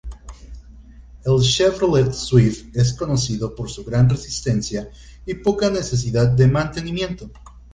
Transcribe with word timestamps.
El 1.25 1.43
Chevrolet 1.43 2.11
Swift 2.11 2.75
es 2.75 2.95
conocido 2.95 3.53
por 3.55 3.69
su 3.69 3.85
gran 3.85 4.09
resistencia 4.09 4.89
y 5.27 5.35
poca 5.35 5.69
necesidad 5.69 6.27
de 6.29 6.47
mantenimiento. 6.47 7.29